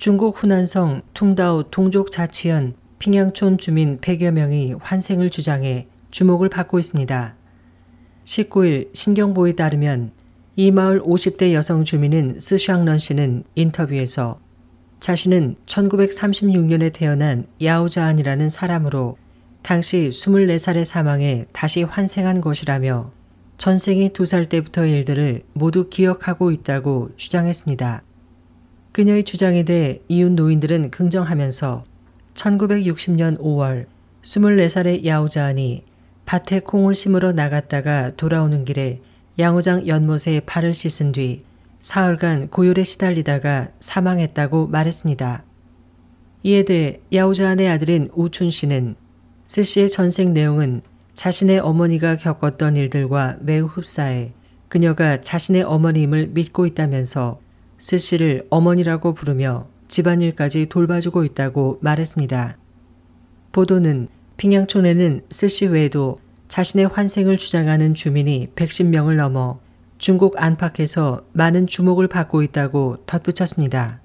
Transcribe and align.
중국 0.00 0.42
후난성 0.42 1.02
퉁다오 1.12 1.64
동족 1.64 2.10
자치현 2.10 2.72
핑양촌 3.00 3.58
주민 3.58 4.00
100여 4.00 4.30
명이 4.30 4.76
환생을 4.80 5.28
주장해 5.28 5.88
주목을 6.10 6.48
받고 6.48 6.78
있습니다. 6.78 7.34
19일 8.24 8.94
신경보에 8.94 9.52
따르면 9.52 10.12
이 10.56 10.70
마을 10.70 11.02
50대 11.02 11.52
여성 11.52 11.84
주민인 11.84 12.40
스샹런 12.40 12.98
씨는 12.98 13.44
인터뷰에서 13.54 14.40
자신은 15.00 15.56
1936년에 15.66 16.94
태어난 16.94 17.44
야오자안이라는 17.62 18.48
사람으로 18.48 19.18
당시 19.60 20.08
24살의 20.10 20.84
사망에 20.84 21.44
다시 21.52 21.82
환생한 21.82 22.40
것이라며 22.40 23.12
전생이 23.58 24.08
2살 24.14 24.48
때부터의 24.48 24.92
일들을 24.92 25.42
모두 25.52 25.90
기억하고 25.90 26.52
있다고 26.52 27.10
주장했습니다. 27.16 28.04
그녀의 28.92 29.22
주장에 29.24 29.62
대해 29.62 30.00
이웃 30.08 30.32
노인들은 30.32 30.90
긍정하면서 30.90 31.84
1960년 32.34 33.38
5월 33.40 33.86
24살의 34.22 35.04
야오자안이 35.04 35.84
밭에 36.26 36.60
콩을 36.60 36.94
심으러 36.94 37.32
나갔다가 37.32 38.10
돌아오는 38.16 38.64
길에 38.64 39.00
양호장 39.38 39.86
연못에 39.86 40.40
발을 40.44 40.72
씻은 40.74 41.12
뒤 41.12 41.44
사흘간 41.80 42.48
고열에 42.48 42.82
시달리다가 42.82 43.68
사망했다고 43.80 44.66
말했습니다. 44.66 45.44
이에 46.42 46.64
대해 46.64 47.00
야오자안의 47.12 47.68
아들인 47.68 48.08
우춘 48.12 48.50
씨는 48.50 48.96
스 49.46 49.62
씨의 49.62 49.88
전생 49.88 50.34
내용은 50.34 50.82
자신의 51.14 51.60
어머니가 51.60 52.16
겪었던 52.16 52.76
일들과 52.76 53.36
매우 53.40 53.66
흡사해 53.66 54.32
그녀가 54.68 55.20
자신의 55.20 55.62
어머님을 55.62 56.28
믿고 56.28 56.66
있다면서 56.66 57.40
스 57.80 57.96
씨를 57.96 58.46
어머니라고 58.50 59.14
부르며 59.14 59.66
집안일까지 59.88 60.66
돌봐주고 60.66 61.24
있다고 61.24 61.78
말했습니다. 61.80 62.58
보도는 63.52 64.08
핑양촌에는 64.36 65.22
스씨 65.30 65.66
외에도 65.66 66.20
자신의 66.48 66.88
환생을 66.88 67.38
주장하는 67.38 67.94
주민이 67.94 68.48
110명을 68.54 69.16
넘어 69.16 69.60
중국 69.96 70.40
안팎에서 70.40 71.24
많은 71.32 71.66
주목을 71.66 72.06
받고 72.06 72.42
있다고 72.42 72.98
덧붙였습니다. 73.06 74.00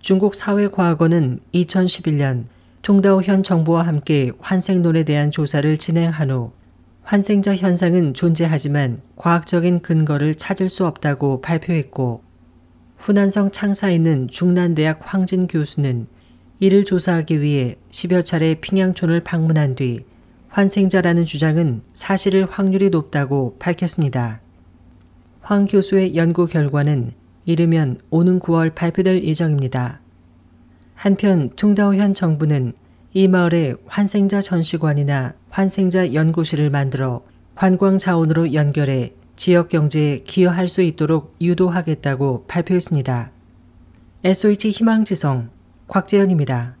중국 0.00 0.34
사회과학원은 0.34 1.40
2011년 1.54 2.44
통다오 2.82 3.22
현 3.22 3.42
정부와 3.42 3.86
함께 3.86 4.32
환생론에 4.38 5.04
대한 5.04 5.30
조사를 5.30 5.78
진행한 5.78 6.30
후 6.30 6.52
환생자 7.04 7.56
현상은 7.56 8.12
존재하지만 8.12 9.00
과학적인 9.16 9.80
근거를 9.80 10.34
찾을 10.34 10.68
수 10.68 10.86
없다고 10.86 11.40
발표했고 11.40 12.31
후난성 13.02 13.50
창사에 13.50 13.96
있는 13.96 14.28
중난대학 14.28 15.00
황진 15.02 15.48
교수는 15.48 16.06
이를 16.60 16.84
조사하기 16.84 17.40
위해 17.40 17.74
10여 17.90 18.24
차례 18.24 18.54
핑양촌을 18.54 19.24
방문한 19.24 19.74
뒤 19.74 20.04
환생자라는 20.50 21.24
주장은 21.24 21.82
사실일 21.92 22.46
확률이 22.48 22.90
높다고 22.90 23.56
밝혔습니다. 23.58 24.40
황 25.40 25.66
교수의 25.66 26.14
연구 26.14 26.46
결과는 26.46 27.10
이르면 27.44 27.98
오는 28.10 28.38
9월 28.38 28.72
발표될 28.72 29.24
예정입니다. 29.24 30.00
한편 30.94 31.50
퉁다오 31.56 31.96
현 31.96 32.14
정부는 32.14 32.72
이 33.14 33.26
마을에 33.26 33.74
환생자 33.84 34.40
전시관이나 34.40 35.34
환생자 35.50 36.14
연구실을 36.14 36.70
만들어 36.70 37.24
관광 37.56 37.98
자원으로 37.98 38.54
연결해 38.54 39.12
지역 39.36 39.68
경제에 39.68 40.20
기여할 40.20 40.68
수 40.68 40.82
있도록 40.82 41.34
유도하겠다고 41.40 42.46
발표했습니다. 42.46 43.30
SOH 44.24 44.70
희망지성 44.70 45.50
곽재현입니다. 45.88 46.76